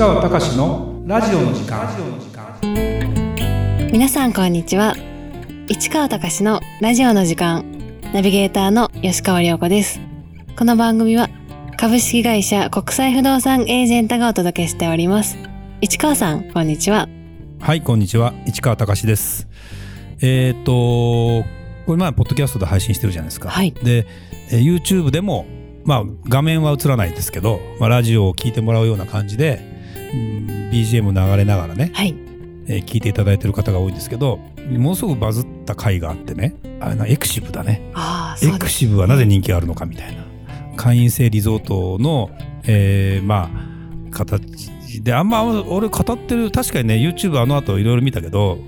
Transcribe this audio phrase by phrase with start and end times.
[0.00, 1.86] 川隆のラジオの時間。
[3.92, 4.96] 皆さんこんにちは。
[5.68, 7.66] 市川隆のラジオの時間。
[8.14, 10.00] ナビゲーターの吉川良子です。
[10.56, 11.28] この番組は
[11.76, 15.36] 株式会社国際不動産エージェントがお届けしております。
[15.82, 17.06] 市川さんこんにちは。
[17.60, 18.32] はい、こんにちは。
[18.46, 19.48] 市川隆です。
[20.22, 21.44] えっ、と、こ
[21.88, 23.50] れ前、ポッドキャストで配信してるじゃないですか。
[23.50, 23.72] はい。
[23.72, 24.06] で、
[24.50, 25.44] えー YouTube でも、
[25.84, 29.69] まあ、画面は映らないですけど、まあ、ラジオを聞いてもらうような感じで、うん
[30.12, 32.14] BGM 流れながらね、はい。
[32.66, 34.38] えー聞いていただいてる方が多いんですけど、
[34.70, 37.82] ものすごくバズった回があってね、あれな、エクシブだね。
[38.42, 40.24] エクシブはなぜ人気があるのかみたいな。
[40.76, 42.30] 会員制リゾートの、
[42.66, 43.70] えーまあ
[44.10, 44.70] 形
[45.02, 48.58] であんま俺語ってる確かにね YouTube あの後いろいろ見たけど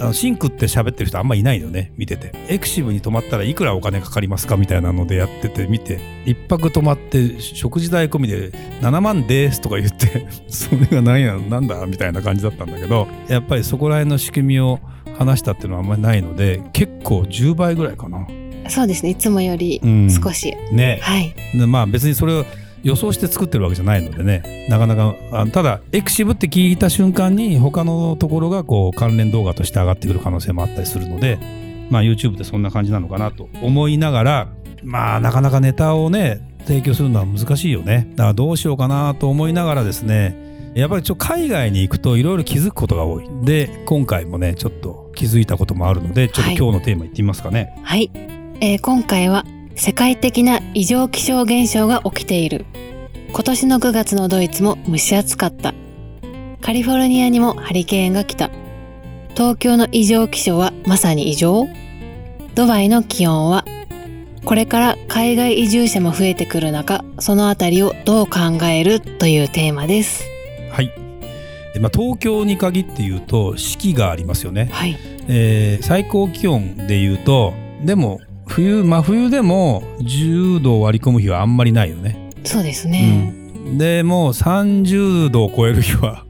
[0.00, 2.32] あのシンクって喋ってる人あんまいないよね見てて。
[2.48, 6.00] エクシブに泊まったらいくらお金かかりますかみたいなのでやってて見て。
[6.24, 14.80] 一泊泊まって食事代込みで7万ですとか言って それが何やなんだみたいな感じだったんだけどやっぱりそこら辺の仕組みを
[15.16, 18.26] 話したっていうのはあんまりないので結構10倍ぐらいかな。
[18.68, 20.10] そうですねいつもよりうん。
[20.10, 20.98] 少し、ね。
[21.02, 21.34] はい。
[21.54, 22.44] でまあ別にそれを
[22.82, 24.66] 予想して作ってるわけじゃないのでね。
[24.68, 31.38] なかなかあただエクシブって聞いた瞬間に他のところがこう関連動画として上がってくる可能性もあったりするので
[31.90, 34.48] まあ YouTube ってそんな感じなのかなと思いながら
[34.84, 38.08] まあなかなかネタをね提供するのは難しいよね。
[38.10, 43.28] だからどうしようかなと思いながらですねやっぱりちょっと海外に行くといろいろ気づくことが多い。
[43.44, 48.10] で今回もねちょっと気づいたこともあるのでちょっと今日のテーマいってみますかね、はい、
[48.60, 49.44] えー今回は
[49.78, 52.66] 世界的な異常気象現象が起きている。
[53.32, 55.72] 今年の9月のドイツも蒸し暑かった。
[56.60, 58.50] カリフォルニアにもハリケーンが来た。
[59.36, 61.68] 東京の異常気象はまさに異常？
[62.56, 63.64] ドバイの気温は？
[64.44, 70.24] これから海外移住者も増えてくる中そのあたりをどう考えるというテーマです。
[70.72, 70.90] はい、
[71.76, 74.96] えまあ、東京に限って言うと四季がありますよね、はい。
[75.28, 77.52] えー最高気温で言うと
[77.84, 86.24] でも冬真冬でも10度を割り込む日はあんまりないよね、そうですね、うん、でもう30度を超える日は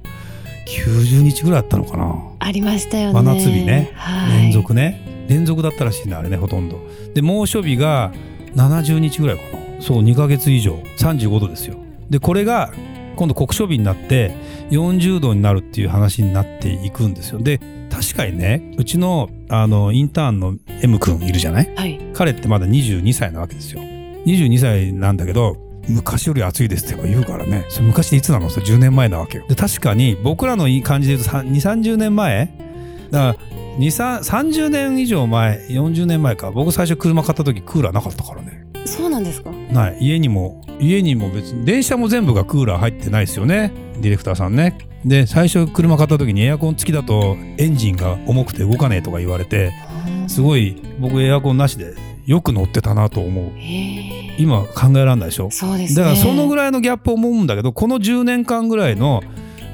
[0.69, 2.15] 90日ぐらいあったのかな。
[2.41, 3.15] ありましたよね。
[3.15, 3.91] 真夏日ね。
[3.95, 4.43] はい。
[4.43, 5.27] 連続ね。
[5.29, 6.79] 連続だったらしいねあれねほとんど。
[7.15, 8.12] で猛暑日が
[8.55, 9.83] 70日ぐらいかな。
[9.83, 10.75] そう2ヶ月以上。
[10.99, 11.77] 35度ですよ。
[12.11, 12.73] でこれが
[13.19, 14.33] 今度酷暑日になって
[14.71, 17.41] 40度になるっていう話になっていくんですよ。
[17.41, 21.75] で確かにねうちのあのインターンの M 君いるじゃない？
[21.75, 22.01] はい。
[22.15, 23.81] 彼ってまだ22歳なわけですよ。
[23.81, 25.56] 22歳なんだけど
[25.89, 27.67] 昔より暑いですって言うからね。
[27.71, 28.51] それ昔でいつなの？
[28.51, 29.47] それ10年前なわけよ。
[29.49, 32.47] で確かに僕らの感じで言うと2 3 0年前？
[33.11, 33.47] だから
[33.79, 36.50] 2 30年以上前40年前か。
[36.53, 38.58] 僕最初車買った時クーラーなかったからね
[38.88, 39.50] そうなんですか？
[39.50, 39.99] ない。
[40.00, 43.72] 家にも家にも別に電車も全部がクーラー入ってないですよね。
[44.00, 44.78] ディレクターさんね。
[45.04, 49.72] で最初車買った時にエアコン付きだとエンジンが重くて動かねえとか言われて
[50.26, 51.94] すごい僕エアコンなしで
[52.26, 53.53] よく乗ってたなと思う。
[54.38, 55.50] 今考えられないでしょ？
[55.50, 56.03] そうですね。
[56.03, 59.22] だからそのぐらいのギャップを思うんだけどこの10年間ぐらいの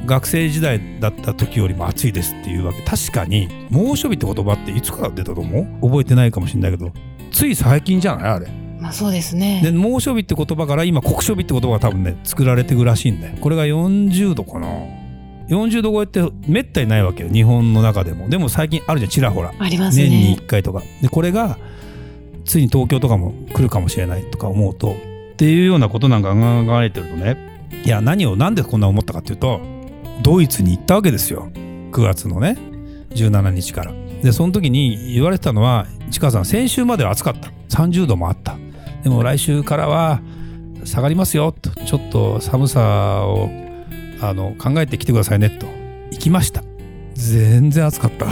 [0.07, 2.83] 学生時代だった時よりも暑いですっていうわけ。
[2.83, 5.89] 確かに猛暑日って言葉っていつから出たと思う？
[5.89, 6.93] 覚えてないかもしれないけど。
[7.33, 8.31] つい最近じゃない？
[8.33, 8.47] あれ
[8.85, 9.63] まあそうですね。
[9.65, 13.39] で猛暑日って言葉から今酷暑日って言葉が多分ね作られてくらしいんだよ。
[13.41, 14.69] これが40度かな。
[15.49, 17.31] 40度超えってめったにないわけよ。
[17.31, 18.29] 日本の中でも。
[18.29, 19.55] でも最近あるじゃんちらほら。
[19.59, 20.05] ありますね。
[20.05, 20.83] 年に1回とか。
[21.01, 21.57] でこれが
[22.45, 24.93] ついに東京とかも来るかもしれないとか思うと
[25.33, 27.39] っていうようなことなんか考えてるとね。
[27.87, 29.63] いや何をなんでこんな思ったかっていうと
[30.23, 31.49] ドイツに行ったわけですよ。
[31.55, 32.59] 9月のね。
[33.15, 33.95] 17日から。
[34.23, 37.51] でその時に言われてたのは市川さん先週までは暑かった。
[37.71, 38.57] 30度もあった
[39.05, 40.21] でも来週からは
[40.85, 43.51] 下がりますよとちょっと寒さを
[44.21, 45.67] あの考えてきてくださいねと
[46.11, 46.63] 行きました。
[47.15, 48.27] 全然暑かった。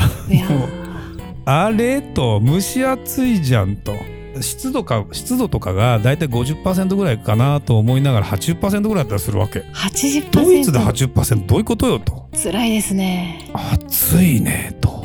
[1.44, 3.94] あれと蒸し暑いじゃんと。
[4.40, 9.60] 湿度か湿度とかがだいたい50%ぐらいかなと思いながら80%ぐらいだったりするわけ。
[9.74, 12.28] 80%ドイツで80%どういうことよと。
[12.42, 13.50] 辛いですね。
[13.52, 15.04] 暑いねと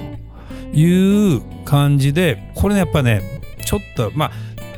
[0.74, 3.22] いう感じでこれねやっぱね
[3.66, 4.32] ちょっとまあ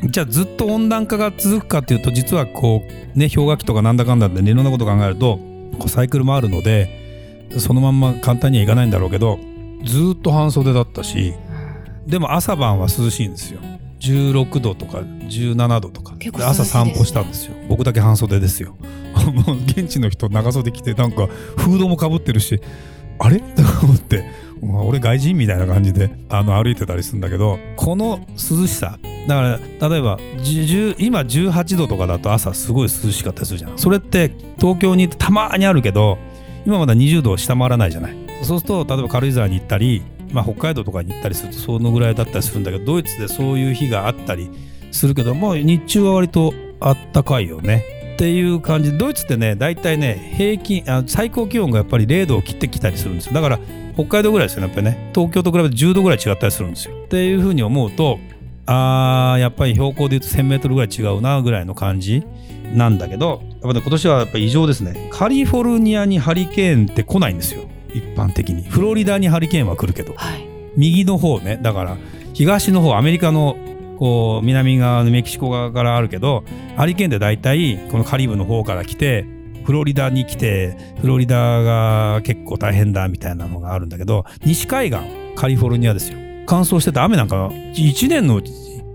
[0.03, 5.37] じゃあずっと温暖化が続くかっていうと実はこうね氷河期とかなんだかんだで、ね、いろんなこと考えると
[5.77, 9.39] こうサイクルもあるのでそのまんま簡単にはいかないんだろうけど
[9.83, 11.33] ずっと半袖だったし
[12.05, 13.59] でも朝晩は涼しいんですよ。
[13.99, 16.15] 16度とか17度とか。
[16.17, 17.53] 結構で朝散歩したんですよ。
[17.67, 18.75] 僕だけ半袖ですよ。
[19.67, 22.59] 現地の人長袖着てなんかフードもかぶってるし
[23.19, 23.39] あれ？
[23.55, 24.23] と思って
[24.61, 28.97] まあ俺外人みたいな感じであの歩いてたりするんだけどこの涼しさ
[29.29, 29.41] だか
[29.79, 30.19] ら例えば
[30.97, 33.77] 今18度とかだと朝すごい涼しかったりするじゃん。
[33.77, 36.17] それって東京にたまにあるけど
[36.65, 38.15] 今まだ20度を下回らないじゃない。
[38.41, 44.49] そうすると例えば軽井沢に行ったり、まあ、北海道とかに行ったりするとそのぐらいだったりするんだけどドイツでそういう日があったり
[44.91, 48.15] するけども日中は割とあったかいよね。
[48.15, 53.33] っていう感じでドイツってね大体ね平均あ最高気温がやっぱり0度を切ってきたりするんですよ。
[53.33, 53.59] だから
[53.93, 55.11] 北海道ぐらいですよねやっぱりね。
[55.13, 56.95] 東京と比べて10度ぐらい違ったりするんですよ。
[56.95, 58.17] っていうふうに思うと
[58.71, 62.23] あーやっぱり標高で言うと 1000m ぐらい違うなぐらいの感じ
[62.73, 65.09] なんだけどやっぱね今年はやっぱ異常ですね。
[65.11, 67.63] カリフォルニアにハリケーンって来ないんですよ。
[67.93, 68.61] 一般的に。
[68.61, 70.13] フロリダにハリケーンは来るけど。
[70.15, 70.45] はい。
[70.77, 71.59] 右の方ね。
[71.61, 71.97] だから
[72.33, 73.57] 東の方アメリカの
[73.97, 76.43] こう南側のメキシコ側からあるけど
[76.77, 79.25] ハリケーンって大体このカリブの方から来て
[79.65, 85.01] フロリダに来てフロリダが結構大変だみたいなのがあるんだけど西海岸
[85.35, 88.51] カリフォルニアですよ乾燥してて雨なんか1年のうち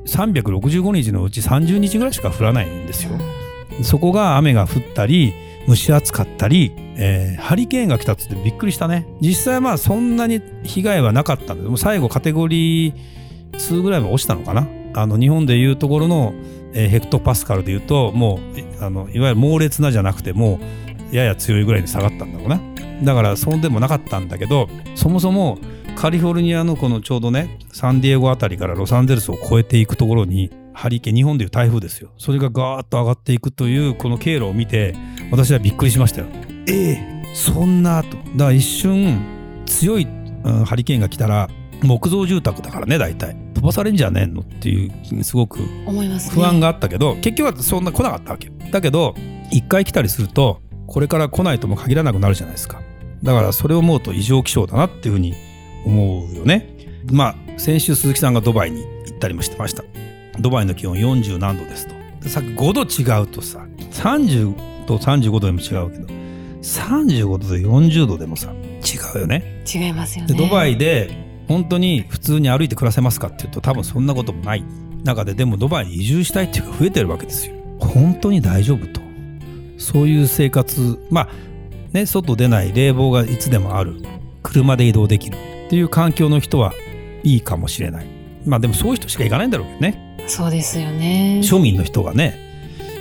[0.06, 3.12] 365日のうち30日ぐらいしか降らないんですよ。
[3.82, 5.32] そこが雨が降ったり
[5.68, 9.06] 蒸し暑かったり、えーハリケーンが来たっつってびっくりしたね。
[9.20, 12.94] 実際まあそんなに被害はなかったんだけども最後カテゴリー
[13.52, 14.66] 2ぐらいまで落ちたのかな。
[14.96, 16.34] あの日本でいうところの、
[16.72, 18.40] えーヘクトパスカルでいうとも
[18.80, 20.58] うあのいわゆる猛烈なじゃなくても
[21.12, 22.60] うやや強いぐらいに下がったんだろうな。
[23.04, 25.58] だからそうでもなかったんだけどそもそも
[25.96, 32.10] カリフォルニアのこのちょうどねサンディエゴあたりからロサンゼルスを越えていくところにハリケーン日本でいう台風ですよ。
[32.18, 34.94] それがガーッと上がっていくというこの経路を見て
[35.30, 36.26] 私はびっくりしましたよ。
[36.68, 38.16] ええそんなと。
[38.16, 39.22] だから一瞬
[39.66, 40.06] 強い、
[40.44, 41.48] うんハリケーンが来たら
[41.82, 43.36] 木造住宅だからね大体。
[43.54, 46.34] 飛ばされんじゃねえのっていうすごく思いますね。
[46.34, 48.52] 不安があったけど、結局はそんな来なかったわけよ。
[48.70, 49.14] だけど
[49.50, 52.82] 一回来たりするとこれから来ないとも限らなくなるじゃないですか。
[53.22, 55.34] だからそれを思うと異常気象だなっていうふうに
[55.84, 56.76] 思うよね。
[57.10, 59.84] まあ先週鈴木さんがドバイに行ったりもしてました。
[60.40, 61.94] ドバイの気温40何度ですと。
[62.22, 66.06] でさっき5度違うとさ30と35度でも違うけど
[66.62, 69.62] 35度と40度でもさ違うよね。
[69.72, 70.32] 違いますよね。
[70.32, 74.64] でドバイで本当に普通に歩いて暮らせますかっていうと多分そんなこともない。
[75.04, 77.54] 中ででもドバイに移住したいっていうか増えてるわけですよ。
[77.78, 79.02] 本当に大丈夫と。
[79.76, 81.28] そういう生活まあ
[81.92, 84.02] ね外出ない冷房がいつでもある。
[84.42, 86.72] 車で移動できるっていう環境の人は
[87.22, 88.06] いいかもしれない
[88.44, 91.40] まあでもそういう人しか行かないんだろうけどねそうですよね。
[91.44, 92.38] 庶民の人がね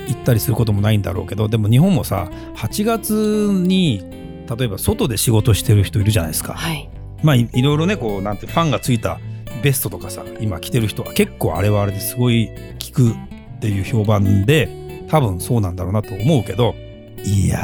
[0.10, 4.04] 行ったりすることもないんだろうけどでも日本もさ8月に
[4.58, 6.90] 例えば外で仕事してる人いるじゃないですかはい。
[7.24, 9.20] まあいいろいろねこうなんてファンがついた
[9.64, 12.50] ベストとかさ今着てる人は結構あれはあれですごい
[12.86, 16.76] 効くっていう評判で多分そうなんだろうなと思うけど
[17.24, 17.60] いや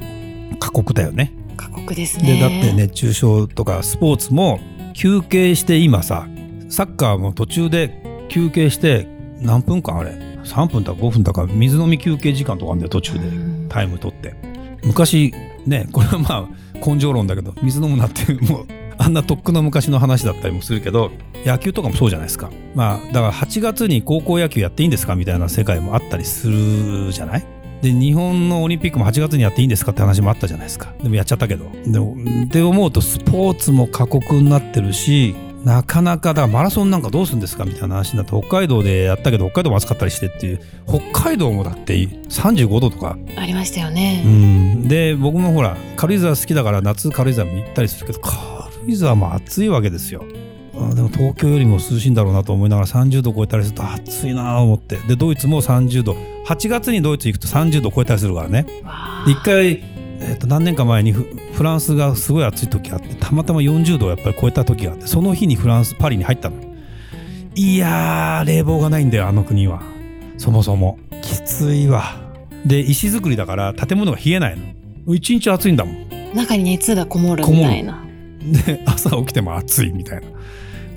[0.00, 1.32] ー過酷だよね。
[1.56, 2.34] 過酷ですね。
[2.34, 4.60] でだって熱中症とかスポーツも
[4.94, 6.26] 休憩して今さ
[6.68, 9.06] サッカーも途中で休憩して
[9.40, 10.10] 何分間あれ
[10.44, 13.20] ？3分だか5分だか水飲み休憩時間とかあるんだよ途中で。
[13.20, 13.68] うん。
[13.68, 14.34] タイム取って。
[14.84, 15.32] 昔
[15.66, 18.66] ねこれはまあ根性論だけど水飲むなっていうもう
[18.98, 21.12] あんなとっくの昔の話だったりもするけど
[21.46, 22.50] 野球とかもそうじゃないですか。
[22.74, 25.14] まあだから8月に高校野球やっていいんですか？
[25.14, 27.44] みたいな世界もあったりするじゃない？
[27.82, 30.92] で日本のオリンピックも8月にやっていいんですかって話もあったじゃないですか。
[31.02, 31.66] でもやっちゃったけど。
[31.86, 35.34] でもって思うとスポーツも過酷になってるし
[35.64, 43.16] なかなかだからマラソンなんかどうするんですかみたいな話になって北海道でやったけど北海道も暑かったりしてっていう北海道もだって35度とか。
[43.36, 44.22] ありましたようね。
[44.24, 44.86] ん。
[44.86, 48.38] で僕もほら軽井沢好きだから夏軽井沢も行ったりするけど軽
[48.86, 50.24] 井沢も暑いわけですよ。
[50.74, 54.96] あでも東京よりも涼しいんだろうなと思いながら30度超えたりすると暑いなと思って。
[55.08, 58.66] でドイツも30度8月にドイツ行くと30度超えたりするからね。
[59.26, 59.82] 一回、
[60.20, 66.56] えっと何年か前にフフランスがすごい暑い時があってたまたま40度をやっぱり超えた時があってその日にフランスパリに入ったの。
[67.54, 69.82] いやー冷房がないんだよあの国は。
[70.38, 70.98] そもそも。
[71.22, 72.20] きついわ。
[72.64, 75.14] で石造りだから建物が冷えないの。
[75.14, 76.06] 一日暑いんだもん。
[76.34, 78.04] 中に熱がこもるみたいな。
[78.40, 80.26] で朝起きても暑いみたいな。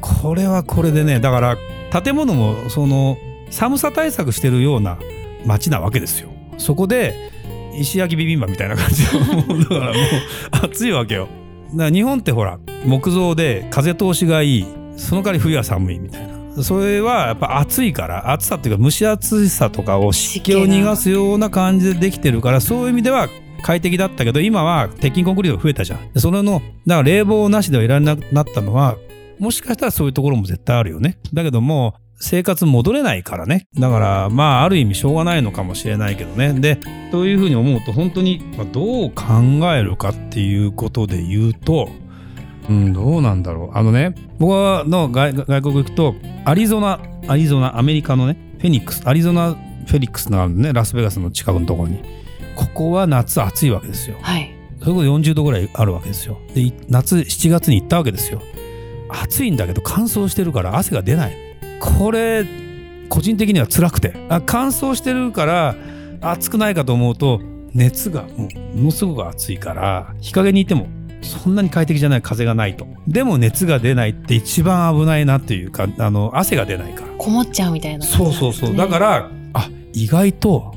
[0.02, 1.58] これはこれでねだから
[2.02, 3.18] 建物もその
[3.50, 4.98] 寒さ対策してるような
[5.46, 6.30] 街なわけですよ。
[6.58, 7.32] そこで
[7.78, 9.94] 石焼きビビンバみたいな感じでもうだからもう
[10.64, 11.28] 暑いわけよ。
[11.72, 16.64] だから日本ってほら木造で風通しがいいその代わり冬は寒いみたいな。
[16.64, 23.28] それはやっぱ暑いから暑さっていうか蒸し暑さとかを湿気を逃がすような感じでできてるからそういう意味では
[23.62, 26.14] 快適だったけど今は鉄筋コンクリートが増えたじゃん。
[26.14, 28.96] でそれのだから冷房なしではいられなくなったのは
[29.38, 31.18] もしかしたらそういうところも絶対あるよね。
[31.34, 33.68] だけども生活戻れないからね。
[33.78, 36.54] だからまあある意味しょうがないのかもしれないけどね。
[36.54, 36.80] で
[37.12, 39.24] というふうに思うと本当にまあどう考
[39.74, 41.90] えるかっていうことで言うと
[42.70, 43.78] うんどうなんだろう。
[43.78, 52.00] あのね僕の外外国行くとアリゾナアリゾナアメリカのねフェニックスアリゾナフェニックスのあるねラスベガスの近くのところに
[52.56, 54.18] ここは夏暑いわけですよ。
[54.22, 54.52] はい。
[54.80, 56.38] それこそ40度ぐらいあるわけですよ。
[56.54, 58.42] でい夏7月に行ったわけですよ。
[59.10, 61.38] 暑いんだけど乾燥してるから汗が出ない
[61.80, 62.46] これ
[63.10, 64.14] 個人的には辛くて。
[64.30, 65.76] あ乾燥してるから
[66.22, 67.42] 暑くないかと思うと
[67.74, 70.88] 熱がもうものすごく暑いから日陰にいても
[71.22, 72.88] そんなに快適じゃない風がないと。
[73.08, 77.08] でも熱が出ないって一番危ないなっていうかあの汗が出ないから。
[77.18, 78.76] こもっちゃうみたいな、そうそうそう。
[78.76, 80.74] だからあ意外と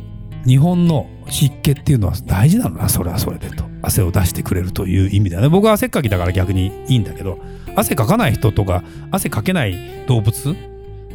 [0.47, 3.69] 日本の湿気っていうのは大事なのなそれはそれでと。
[3.81, 5.49] 汗を出してくれるという意味ではね。
[5.49, 7.39] 僕は汗っかきだから逆にいいんだけど
[7.77, 9.77] 汗かかない人とか汗かけない
[10.09, 10.57] 動物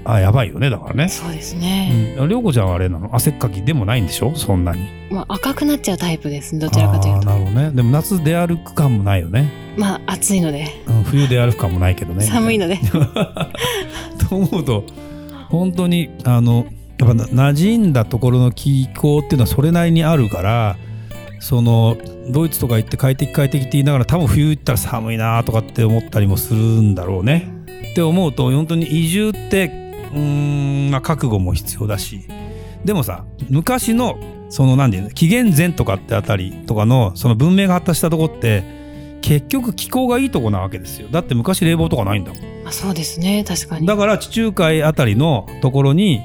[0.06, 1.10] あやばいよねだからね。
[1.10, 3.10] そうですね、うん、涼子ちゃんはあれなの？
[3.16, 4.36] 汗っかきでもないんでしょ？
[4.36, 4.88] そんなに。
[5.10, 7.26] まあ、赤くなっちゃうタイプですどちらかというと。
[7.28, 7.72] なるほどね。
[7.72, 10.68] でも夏出歩く感もないよね、まあ暑いので。
[10.88, 12.26] うん、冬出歩く感もないけどね。
[12.26, 12.80] 寒いので。
[14.30, 14.84] と思うと
[15.50, 16.66] 本当にあの
[17.00, 20.78] やっぱな馴染んだところの気候っていうのはそれなりにあるから
[21.40, 21.98] その
[22.30, 27.50] ドイツとか行って快適快適って言いながら多分冬行ったら寒いなとかって思ったりもするんだろうね。
[27.92, 29.83] って思うと本当に移住って
[30.14, 32.28] うーん、まあ、覚悟も必要だし。
[32.86, 34.18] でもさ昔の
[34.50, 38.64] その何て言うの紀元前とかってあたりとかのその文明が発達したとこって
[39.22, 41.08] 結局気候がいいとこなわけですよ。
[41.10, 42.42] だって昔冷房とかないんだもん。
[42.64, 43.46] まあ、そうですね。
[43.48, 43.88] 確かに。
[43.88, 46.22] だから地中海あたりのところに、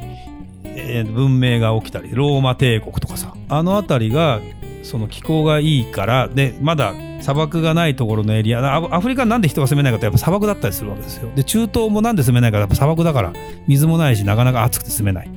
[0.65, 4.41] えー文明が起きたりローマ帝国とかさあのあたりが
[4.83, 8.77] その気候がいいからでまだ砂漠がないところのエリア。
[8.77, 11.31] アフリカなんで人が住めないかってやっぱ砂漠だったりするわけですよ。
[11.35, 13.33] で中東もなんで住めないかやっぱ砂漠だから
[13.67, 15.31] 水もないしなかなか暑くて住めない。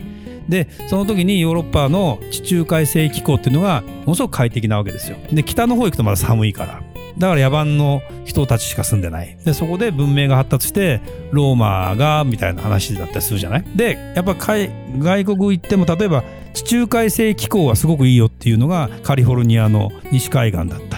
[0.50, 5.18] でその時にヨーロッパの地中海性気候っていうのがものすごく快適なわけですよ。
[5.32, 6.82] で北の方行くとまだ寒いから。
[7.18, 9.38] だから野蛮の人たちしか住んでない。
[9.44, 13.66] でそこで文明が発達してローマがみたいな話だったりするじゃない？
[13.76, 16.24] でやっぱ外国行っても例えば
[16.54, 20.91] 地中海性気候がすごくいいよっていうのがカリフォルニアの西海岸だった、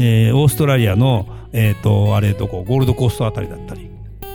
[0.00, 3.90] えーオーストラリアの、えー、とあれどこゴールドコーストあたりだったり。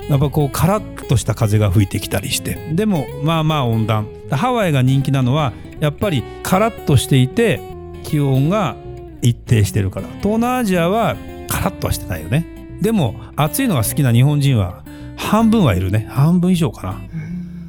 [0.10, 2.56] やっぱこうカラッとした風が吹いてきたりして。
[2.74, 4.08] でもまあまあ温暖。
[4.30, 7.62] ハワイが人気なのはやっぱりカラッとしていて
[8.04, 8.76] 気温が
[9.22, 10.08] 一定してるから。
[10.22, 11.16] 東南アジアは
[11.48, 12.46] カラッとはしてないよね。
[12.82, 14.84] でも暑いのが好きな日本人は
[15.16, 16.06] 半分はいるね。
[16.10, 17.00] 半分以上かな。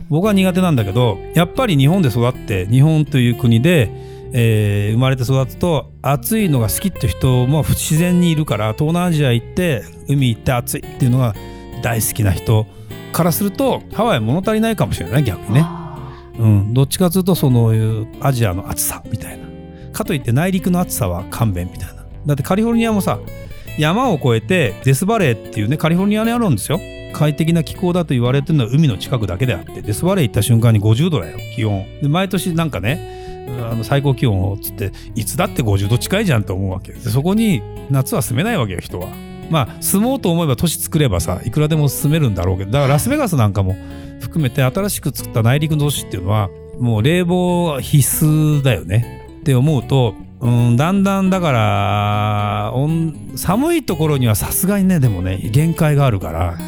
[0.09, 3.91] 僕は苦手なんだけどやっぱり日本で育って日本という国で、
[4.37, 11.35] えー生まれて育つと暑いのが好きって人も自然にいるから東南アジア行って海行って暑いっていうのが
[11.83, 12.67] 大好きな人
[13.13, 19.45] からするとハワイは物足りないかもしれない逆にね、あうん、どっちかというとそのいうアジアの暑さみたいな。
[19.93, 22.05] かといって内陸の暑さは勘弁みたいな。
[22.27, 23.21] だってカリフォルニアもさ
[23.79, 26.81] 山を越えてデスバレーっていうねカリフォルニアにあるんですよ。
[27.13, 31.87] 快適な気候だと言われてるのは海の近くだけであってデスバレー行った瞬間に50度だよ気温。
[32.03, 36.93] で毎年なんかねあの最高気温をつっていつだって50度近いじゃんと思うわけ。
[36.93, 39.09] でそこに夏は住めないわけよ人は。
[39.51, 43.77] まあ住もうと思えば都市作ればさいくらでも住めるんだろうけどだからラスベガスなんかも
[44.21, 46.49] 含めて新しく作った内陸の都市っていうのは
[46.79, 49.27] もう冷房必須だよね。
[49.41, 52.75] って思うとうんだんだんだから
[53.37, 56.59] 寒いところにはさすがにねでもね限界があるから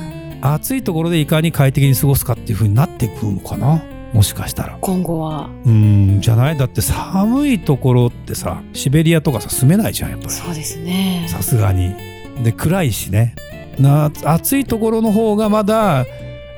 [0.40, 3.83] 暑いところでいかに快適に過ごすかっていう風になっていくのかな。
[4.16, 4.78] もしかしたら。
[4.80, 5.50] 今後は。
[5.66, 6.56] うんじゃない？
[6.56, 10.30] だって寒いところってさシベリアとかさ住めないじゃんやっぱり。
[10.30, 11.26] そうですね。
[11.28, 11.94] さすがに。
[12.42, 13.37] で暗いしね。
[13.78, 16.06] な暑いところの方がまだ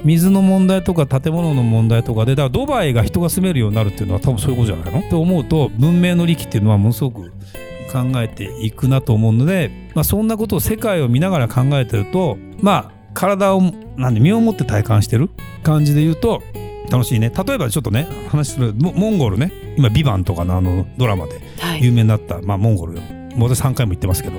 [0.04, 5.00] 水の問題とか建物の問題とかでだからドバイが人が住めるようになるっていうのは多分そういうことじゃないの？
[5.00, 7.32] って思うと文明の利器っていうのはものすごく
[7.92, 13.60] 考えていくなと思うので、まあ、そんなことを世界を見ながら考えてるとまあ体を
[13.96, 15.30] なんで身をもって体感してる
[15.64, 16.40] 感じで言うと
[16.90, 17.30] 楽しいね。
[17.30, 19.52] 例えばちょっとね話するモモンゴルね。
[19.76, 21.84] 今「ビバンとかのあのドラマではい。
[21.84, 22.94] 有名になった、まあ、モンゴル
[23.36, 24.36] もう私3回も行ってますけど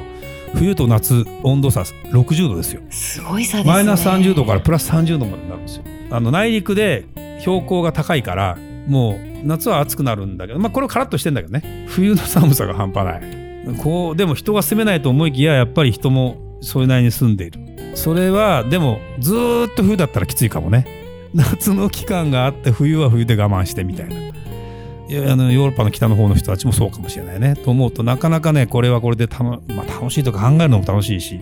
[0.53, 2.82] 冬と夏温度差60度ですよ。
[2.89, 3.74] すごい差ですね。
[3.74, 5.84] マイナス30度からプラス30度までなるんですよ。
[6.12, 7.06] あの内陸で
[7.39, 11.86] 標高が高いからもう夏は暑くなるんだけどまあこれはカラッとしてんだけどね。
[11.88, 13.75] 冬の寒さが半端ない。
[13.77, 17.60] こうでも人が住めないと思いきややっぱり人もそれなりに住んでいる。
[17.96, 20.99] それはでもずーっと冬だったらきついかもね
[21.33, 24.29] 夏の期間があって冬は冬で我慢してみたいな。
[25.09, 27.55] いやあのヨーロッパの北の方の人たちもそうかもしれないね。
[27.55, 31.41] と思うとなかなかねこれはこれでたの、まあ、楽しいとか考えるのも楽しいし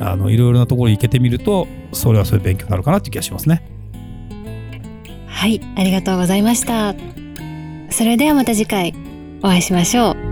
[0.00, 3.62] あのいろいろなところに行けてみるとそれはそれで勉強になるかなっていう気がしますね。
[5.26, 6.94] はいありがとうございました。
[7.90, 8.94] それではまた次回
[9.42, 10.27] お会いしましょう。